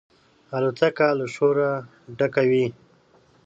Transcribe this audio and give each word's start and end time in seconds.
الوتکه 0.55 1.07
له 1.19 1.25
شوره 1.35 1.69
ډکه 2.17 2.43
وي. 2.49 2.65